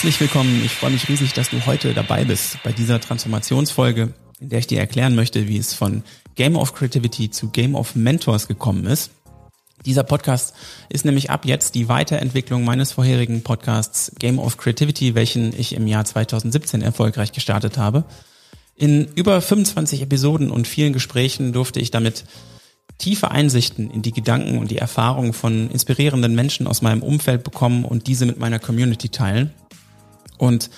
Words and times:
Herzlich 0.00 0.20
willkommen. 0.22 0.62
Ich 0.64 0.72
freue 0.72 0.92
mich 0.92 1.10
riesig, 1.10 1.34
dass 1.34 1.50
du 1.50 1.66
heute 1.66 1.92
dabei 1.92 2.24
bist 2.24 2.56
bei 2.62 2.72
dieser 2.72 3.02
Transformationsfolge, 3.02 4.14
in 4.40 4.48
der 4.48 4.60
ich 4.60 4.66
dir 4.66 4.78
erklären 4.78 5.14
möchte, 5.14 5.46
wie 5.46 5.58
es 5.58 5.74
von 5.74 6.04
Game 6.36 6.56
of 6.56 6.72
Creativity 6.72 7.28
zu 7.28 7.50
Game 7.50 7.74
of 7.74 7.96
Mentors 7.96 8.48
gekommen 8.48 8.86
ist. 8.86 9.10
Dieser 9.84 10.02
Podcast 10.02 10.54
ist 10.88 11.04
nämlich 11.04 11.28
ab 11.28 11.44
jetzt 11.44 11.74
die 11.74 11.90
Weiterentwicklung 11.90 12.64
meines 12.64 12.92
vorherigen 12.92 13.42
Podcasts 13.42 14.10
Game 14.18 14.38
of 14.38 14.56
Creativity, 14.56 15.14
welchen 15.14 15.52
ich 15.54 15.74
im 15.74 15.86
Jahr 15.86 16.06
2017 16.06 16.80
erfolgreich 16.80 17.32
gestartet 17.32 17.76
habe. 17.76 18.04
In 18.76 19.04
über 19.16 19.42
25 19.42 20.00
Episoden 20.00 20.50
und 20.50 20.66
vielen 20.66 20.94
Gesprächen 20.94 21.52
durfte 21.52 21.78
ich 21.78 21.90
damit 21.90 22.24
tiefe 22.96 23.30
Einsichten 23.30 23.90
in 23.90 24.00
die 24.00 24.12
Gedanken 24.12 24.56
und 24.56 24.70
die 24.70 24.78
Erfahrungen 24.78 25.34
von 25.34 25.70
inspirierenden 25.70 26.34
Menschen 26.34 26.66
aus 26.66 26.80
meinem 26.80 27.02
Umfeld 27.02 27.44
bekommen 27.44 27.84
und 27.84 28.06
diese 28.06 28.24
mit 28.24 28.38
meiner 28.38 28.58
Community 28.58 29.10
teilen. 29.10 29.52
Und 30.40 30.70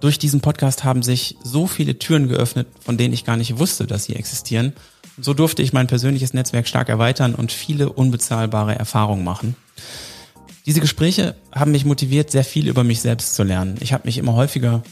durch 0.00 0.18
diesen 0.20 0.40
Podcast 0.40 0.84
haben 0.84 1.02
sich 1.02 1.36
so 1.42 1.66
viele 1.66 1.98
Türen 1.98 2.28
geöffnet, 2.28 2.68
von 2.80 2.96
denen 2.96 3.12
ich 3.12 3.24
gar 3.24 3.36
nicht 3.36 3.58
wusste, 3.58 3.86
dass 3.86 4.04
sie 4.04 4.14
existieren. 4.14 4.72
Und 5.16 5.24
so 5.24 5.34
durfte 5.34 5.60
ich 5.60 5.72
mein 5.72 5.88
persönliches 5.88 6.34
Netzwerk 6.34 6.68
stark 6.68 6.88
erweitern 6.88 7.34
und 7.34 7.50
viele 7.50 7.90
unbezahlbare 7.90 8.76
Erfahrungen 8.76 9.24
machen. 9.24 9.56
Diese 10.66 10.80
Gespräche 10.80 11.34
haben 11.52 11.72
mich 11.72 11.84
motiviert, 11.84 12.30
sehr 12.30 12.44
viel 12.44 12.68
über 12.68 12.84
mich 12.84 13.00
selbst 13.00 13.34
zu 13.34 13.42
lernen. 13.42 13.76
Ich 13.80 13.92
habe 13.92 14.06
mich 14.06 14.18
immer 14.18 14.34
häufiger 14.34 14.84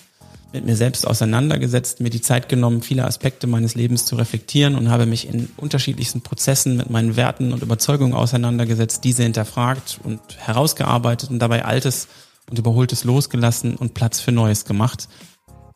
mit 0.52 0.64
mir 0.64 0.74
selbst 0.74 1.06
auseinandergesetzt, 1.06 2.00
mir 2.00 2.10
die 2.10 2.20
Zeit 2.20 2.48
genommen, 2.48 2.82
viele 2.82 3.04
Aspekte 3.04 3.46
meines 3.46 3.74
Lebens 3.76 4.06
zu 4.06 4.16
reflektieren 4.16 4.74
und 4.74 4.90
habe 4.90 5.06
mich 5.06 5.28
in 5.28 5.50
unterschiedlichsten 5.56 6.22
Prozessen 6.22 6.76
mit 6.76 6.90
meinen 6.90 7.14
Werten 7.14 7.52
und 7.52 7.62
Überzeugungen 7.62 8.14
auseinandergesetzt, 8.14 9.04
diese 9.04 9.22
hinterfragt 9.22 10.00
und 10.02 10.20
herausgearbeitet 10.38 11.30
und 11.30 11.38
dabei 11.38 11.64
Altes 11.64 12.08
und 12.50 12.58
Überholtes 12.58 13.04
losgelassen 13.04 13.76
und 13.76 13.94
Platz 13.94 14.20
für 14.20 14.32
Neues 14.32 14.64
gemacht. 14.64 15.08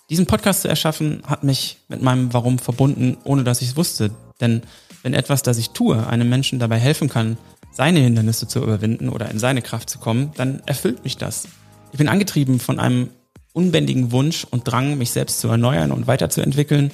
Diesen 0.09 0.27
Podcast 0.27 0.63
zu 0.63 0.69
erschaffen, 0.69 1.23
hat 1.27 1.45
mich 1.45 1.79
mit 1.89 2.03
meinem 2.03 2.33
Warum 2.33 2.59
verbunden, 2.59 3.17
ohne 3.25 3.45
dass 3.45 3.63
ich 3.63 3.69
es 3.69 3.77
wusste. 3.77 4.11
Denn 4.41 4.63
wenn 5.03 5.15
etwas, 5.15 5.43
das 5.43 5.59
ich 5.59 5.71
tue, 5.71 6.07
einem 6.07 6.29
Menschen 6.29 6.59
dabei 6.59 6.79
helfen 6.79 7.09
kann, 7.09 7.39
seine 7.73 8.01
Hindernisse 8.01 8.49
zu 8.49 8.61
überwinden 8.61 9.09
oder 9.09 9.31
in 9.31 9.39
seine 9.39 9.63
Kraft 9.63 9.89
zu 9.89 9.99
kommen, 9.99 10.33
dann 10.37 10.63
erfüllt 10.67 11.05
mich 11.05 11.17
das. 11.17 11.47
Ich 11.93 11.99
bin 11.99 12.09
angetrieben 12.09 12.59
von 12.59 12.81
einem 12.81 13.11
unbändigen 13.53 14.13
Wunsch 14.13 14.45
und 14.51 14.71
Drang, 14.71 14.99
mich 14.99 15.11
selbst 15.11 15.41
zu 15.41 15.49
erneuern 15.49 15.93
und 15.93 16.07
weiterzuentwickeln, 16.07 16.91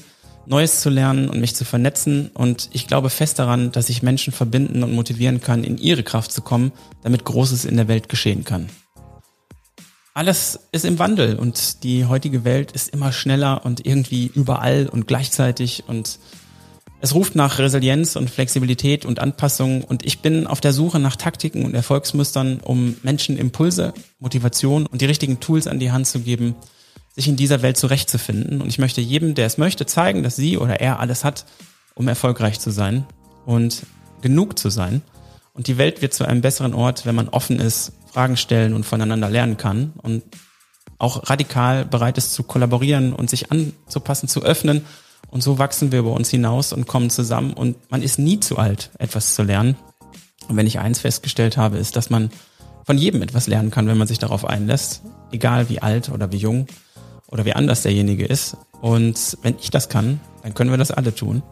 Neues 0.47 0.81
zu 0.81 0.91
lernen 0.91 1.29
und 1.29 1.41
mich 1.41 1.57
zu 1.57 1.65
vernetzen. 1.65 2.31
Und 2.33 2.69
ich 2.73 2.87
glaube 2.87 3.11
fest 3.11 3.39
daran, 3.39 3.73
dass 3.73 3.89
ich 3.89 4.03
Menschen 4.03 4.33
verbinden 4.33 4.83
und 4.83 4.95
motivieren 4.95 5.41
kann, 5.41 5.65
in 5.65 5.77
ihre 5.77 6.03
Kraft 6.03 6.33
zu 6.33 6.41
kommen, 6.41 6.73
damit 7.03 7.25
Großes 7.25 7.65
in 7.65 7.77
der 7.77 7.89
Welt 7.89 8.09
geschehen 8.09 8.45
kann. 8.45 8.69
Alles 10.17 10.59
ist 10.73 10.87
im 10.87 10.99
Wandel 10.99 11.37
und 11.37 11.83
die 11.85 12.07
heutige 12.07 12.43
Welt 12.45 12.73
ist 12.73 12.89
immer 12.89 13.13
schneller 13.13 13.67
und 13.67 13.85
irgendwie 13.85 14.31
überall 14.35 14.89
und 14.91 15.07
gleichzeitig 15.07 15.85
und 15.89 16.19
es 17.03 17.15
ruft 17.15 17.35
nach 17.35 17.59
Resilienz 17.59 18.17
und 18.17 18.31
Flexibilität 18.31 19.05
und 19.05 19.19
Anpassung 19.19 19.85
und 19.85 20.07
ich 20.07 20.21
bin 20.21 20.47
auf 20.47 20.63
der 20.63 20.73
Suche 20.73 21.01
nach 21.01 21.17
Taktiken 21.17 21.67
und 21.67 21.75
Erfolgsmustern, 21.75 22.61
um 22.63 22.97
Menschen 23.03 23.37
Impulse, 23.37 23.93
Motivation 24.19 24.87
und 24.87 25.03
die 25.03 25.05
richtigen 25.05 25.39
Tools 25.39 25.67
an 25.67 25.81
die 25.81 25.93
Hand 25.93 26.07
zu 26.07 26.21
geben, 26.21 26.55
sich 27.15 27.29
in 27.29 27.37
dieser 27.37 27.61
Welt 27.61 27.77
zurechtzufinden. 27.77 28.63
Und 28.63 28.69
ich 28.69 28.79
möchte 28.79 29.03
jedem, 29.03 29.35
der 29.35 29.45
es 29.45 29.59
möchte, 29.59 29.85
zeigen, 29.85 30.23
dass 30.23 30.35
sie 30.35 30.57
oder 30.57 30.81
er 30.81 30.99
alles 30.99 31.25
hat, 31.25 31.45
um 31.95 32.09
erfolgreich 32.09 32.59
zu 32.59 32.71
sein 32.71 33.05
und 33.45 33.83
genug 34.23 34.59
zu 34.59 34.71
sein. 34.71 35.03
Und 35.53 35.67
die 35.67 35.77
Welt 35.77 36.01
wird 36.01 36.15
zu 36.15 36.25
einem 36.25 36.41
besseren 36.41 36.73
Ort, 36.73 37.05
wenn 37.05 37.15
man 37.15 37.29
offen 37.29 37.59
ist, 37.59 37.93
Fragen 38.17 38.39
stellen 38.39 38.73
und 38.73 38.87
voneinander 38.87 39.29
lernen 39.29 39.59
kann 39.59 39.93
und 40.01 40.23
auch 40.97 41.29
radikal 41.29 41.85
bereit 41.85 42.17
ist 42.17 42.33
zu 42.33 42.45
kollaborieren 42.45 43.13
und 43.13 43.29
sich 43.29 43.53
anzupassen, 43.53 44.27
zu 44.27 44.43
öffnen. 44.43 44.87
Und 45.29 45.43
so 45.43 45.59
wachsen 45.59 45.93
wir 45.93 45.99
über 45.99 46.13
uns 46.13 46.31
hinaus 46.31 46.73
und 46.73 46.87
kommen 46.87 47.11
zusammen 47.11 47.53
und 47.53 47.77
man 47.91 48.01
ist 48.01 48.19
nie 48.19 48.41
zu 48.41 48.57
alt, 48.57 48.91
etwas 48.99 49.35
zu 49.35 49.43
lernen. 49.43 49.77
Und 50.49 50.57
wenn 50.57 50.67
ich 50.67 50.79
eins 50.79 51.01
festgestellt 51.01 51.59
habe, 51.59 51.77
ist, 51.77 51.95
dass 51.95 52.09
man 52.09 52.31
von 52.87 52.97
jedem 52.97 53.21
etwas 53.21 53.49
lernen 53.49 53.71
kann, 53.71 53.87
wenn 53.87 53.99
man 53.99 54.09
sich 54.09 54.19
darauf 54.19 54.47
einlässt, 54.47 55.03
egal 55.31 55.69
wie 55.69 55.83
alt 55.83 56.09
oder 56.09 56.33
wie 56.33 56.39
jung 56.39 56.69
oder 57.27 57.45
wie 57.45 57.53
anders 57.53 57.83
derjenige 57.83 58.25
ist. 58.25 58.57
Und 58.81 59.37
wenn 59.43 59.57
ich 59.61 59.69
das 59.69 59.91
kann, 59.91 60.21
dann 60.43 60.55
können 60.55 60.71
wir 60.71 60.79
das 60.79 60.91
alle 60.91 61.15
tun. 61.15 61.43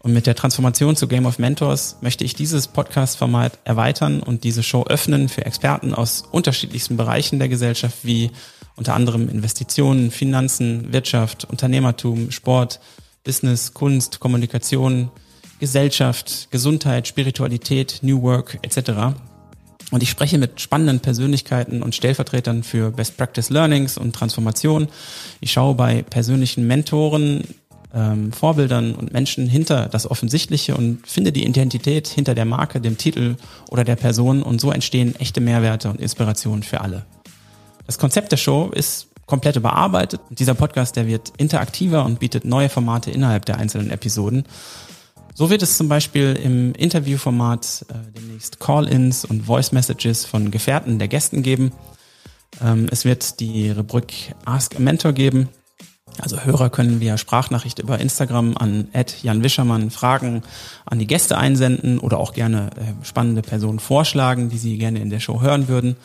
Und 0.00 0.12
mit 0.12 0.26
der 0.26 0.36
Transformation 0.36 0.94
zu 0.94 1.08
Game 1.08 1.26
of 1.26 1.38
Mentors 1.38 1.96
möchte 2.00 2.24
ich 2.24 2.34
dieses 2.34 2.68
Podcast-Format 2.68 3.58
erweitern 3.64 4.20
und 4.22 4.44
diese 4.44 4.62
Show 4.62 4.84
öffnen 4.84 5.28
für 5.28 5.44
Experten 5.44 5.92
aus 5.92 6.22
unterschiedlichsten 6.30 6.96
Bereichen 6.96 7.38
der 7.38 7.48
Gesellschaft, 7.48 7.98
wie 8.02 8.30
unter 8.76 8.94
anderem 8.94 9.28
Investitionen, 9.28 10.12
Finanzen, 10.12 10.92
Wirtschaft, 10.92 11.44
Unternehmertum, 11.44 12.30
Sport, 12.30 12.78
Business, 13.24 13.74
Kunst, 13.74 14.20
Kommunikation, 14.20 15.10
Gesellschaft, 15.58 16.48
Gesundheit, 16.52 17.08
Spiritualität, 17.08 17.98
New 18.02 18.22
Work 18.22 18.58
etc. 18.62 19.18
Und 19.90 20.02
ich 20.02 20.10
spreche 20.10 20.38
mit 20.38 20.60
spannenden 20.60 21.00
Persönlichkeiten 21.00 21.82
und 21.82 21.94
Stellvertretern 21.94 22.62
für 22.62 22.92
Best 22.92 23.16
Practice 23.16 23.50
Learnings 23.50 23.98
und 23.98 24.14
Transformation. 24.14 24.88
Ich 25.40 25.50
schaue 25.50 25.74
bei 25.74 26.02
persönlichen 26.02 26.66
Mentoren 26.66 27.42
ähm, 27.94 28.32
Vorbildern 28.32 28.94
und 28.94 29.12
Menschen 29.12 29.46
hinter 29.46 29.88
das 29.88 30.10
Offensichtliche 30.10 30.76
und 30.76 31.06
finde 31.06 31.32
die 31.32 31.46
Identität 31.46 32.08
hinter 32.08 32.34
der 32.34 32.44
Marke, 32.44 32.80
dem 32.80 32.98
Titel 32.98 33.36
oder 33.70 33.84
der 33.84 33.96
Person 33.96 34.42
und 34.42 34.60
so 34.60 34.70
entstehen 34.70 35.14
echte 35.18 35.40
Mehrwerte 35.40 35.90
und 35.90 36.00
Inspirationen 36.00 36.62
für 36.62 36.80
alle. 36.80 37.06
Das 37.86 37.98
Konzept 37.98 38.32
der 38.32 38.36
Show 38.36 38.70
ist 38.72 39.08
komplett 39.26 39.56
überarbeitet. 39.56 40.20
Dieser 40.30 40.54
Podcast, 40.54 40.96
der 40.96 41.06
wird 41.06 41.32
interaktiver 41.36 42.04
und 42.04 42.18
bietet 42.18 42.44
neue 42.44 42.68
Formate 42.68 43.10
innerhalb 43.10 43.44
der 43.44 43.58
einzelnen 43.58 43.90
Episoden. 43.90 44.44
So 45.34 45.50
wird 45.50 45.62
es 45.62 45.76
zum 45.76 45.88
Beispiel 45.88 46.36
im 46.42 46.74
Interviewformat 46.74 47.86
äh, 47.88 47.94
demnächst 48.18 48.58
Call-ins 48.58 49.24
und 49.24 49.44
Voice 49.44 49.70
Messages 49.70 50.24
von 50.24 50.50
Gefährten 50.50 50.98
der 50.98 51.06
Gästen 51.06 51.42
geben. 51.42 51.72
Ähm, 52.60 52.88
es 52.90 53.04
wird 53.04 53.38
die 53.38 53.70
Rubrik 53.70 54.34
Ask 54.44 54.74
a 54.74 54.80
Mentor 54.80 55.12
geben, 55.12 55.48
also 56.20 56.40
Hörer 56.40 56.70
können 56.70 57.00
via 57.00 57.16
Sprachnachricht 57.16 57.78
über 57.78 57.98
Instagram 57.98 58.56
an 58.56 58.88
Jan 59.22 59.42
Wischermann 59.42 59.90
Fragen 59.90 60.42
an 60.84 60.98
die 60.98 61.06
Gäste 61.06 61.38
einsenden 61.38 61.98
oder 61.98 62.18
auch 62.18 62.32
gerne 62.32 62.70
äh, 62.76 63.04
spannende 63.04 63.42
Personen 63.42 63.78
vorschlagen, 63.78 64.48
die 64.48 64.58
sie 64.58 64.78
gerne 64.78 65.00
in 65.00 65.10
der 65.10 65.20
Show 65.20 65.40
hören 65.40 65.68
würden. 65.68 65.96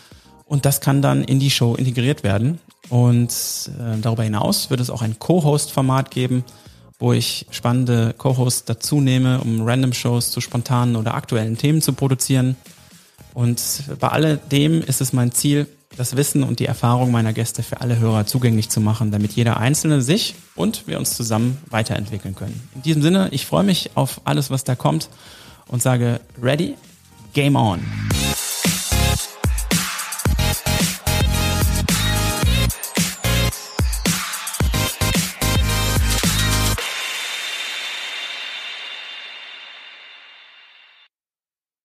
Und 0.45 0.65
das 0.65 0.81
kann 0.81 1.01
dann 1.01 1.23
in 1.23 1.39
die 1.39 1.49
Show 1.49 1.75
integriert 1.75 2.23
werden. 2.23 2.59
Und 2.89 3.31
äh, 3.79 3.99
darüber 4.01 4.23
hinaus 4.23 4.69
wird 4.69 4.79
es 4.79 4.89
auch 4.89 5.01
ein 5.01 5.17
Co-Host-Format 5.17 6.11
geben, 6.11 6.43
wo 6.99 7.13
ich 7.13 7.47
spannende 7.49 8.13
Co-Hosts 8.17 8.65
dazu 8.65 9.01
nehme, 9.01 9.41
um 9.41 9.61
Random-Shows 9.63 10.31
zu 10.31 10.41
spontanen 10.41 10.95
oder 10.95 11.15
aktuellen 11.15 11.57
Themen 11.57 11.81
zu 11.81 11.93
produzieren. 11.93 12.55
Und 13.33 13.61
bei 13.99 14.09
alledem 14.09 14.81
ist 14.81 15.01
es 15.01 15.11
mein 15.11 15.31
Ziel, 15.31 15.67
das 15.97 16.15
Wissen 16.15 16.43
und 16.43 16.59
die 16.59 16.65
Erfahrung 16.65 17.11
meiner 17.11 17.33
Gäste 17.33 17.63
für 17.63 17.81
alle 17.81 17.99
Hörer 17.99 18.25
zugänglich 18.25 18.69
zu 18.69 18.81
machen, 18.81 19.11
damit 19.11 19.33
jeder 19.33 19.57
Einzelne 19.57 20.01
sich 20.01 20.35
und 20.55 20.87
wir 20.87 20.99
uns 20.99 21.15
zusammen 21.15 21.57
weiterentwickeln 21.69 22.35
können. 22.35 22.67
In 22.75 22.81
diesem 22.81 23.01
Sinne, 23.01 23.29
ich 23.31 23.45
freue 23.45 23.63
mich 23.63 23.91
auf 23.95 24.21
alles, 24.25 24.49
was 24.49 24.63
da 24.63 24.75
kommt 24.75 25.09
und 25.67 25.81
sage, 25.81 26.19
ready, 26.41 26.75
game 27.33 27.55
on. 27.55 27.81